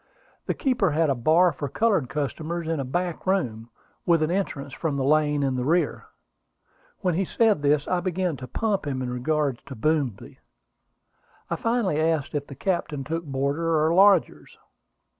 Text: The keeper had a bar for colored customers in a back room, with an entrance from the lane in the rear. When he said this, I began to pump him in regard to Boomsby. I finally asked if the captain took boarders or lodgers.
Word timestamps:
The 0.47 0.55
keeper 0.55 0.89
had 0.89 1.11
a 1.11 1.13
bar 1.13 1.51
for 1.51 1.69
colored 1.69 2.09
customers 2.09 2.67
in 2.67 2.79
a 2.79 2.83
back 2.83 3.27
room, 3.27 3.69
with 4.03 4.23
an 4.23 4.31
entrance 4.31 4.73
from 4.73 4.97
the 4.97 5.03
lane 5.03 5.43
in 5.43 5.53
the 5.53 5.63
rear. 5.63 6.07
When 7.01 7.13
he 7.13 7.23
said 7.23 7.61
this, 7.61 7.87
I 7.87 7.99
began 7.99 8.35
to 8.37 8.47
pump 8.47 8.87
him 8.87 9.03
in 9.03 9.11
regard 9.13 9.59
to 9.67 9.75
Boomsby. 9.75 10.39
I 11.51 11.55
finally 11.55 12.01
asked 12.01 12.33
if 12.33 12.47
the 12.47 12.55
captain 12.55 13.03
took 13.03 13.25
boarders 13.25 13.61
or 13.61 13.93
lodgers. 13.93 14.57